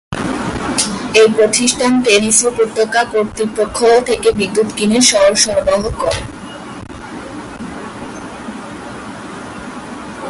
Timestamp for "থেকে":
4.09-4.29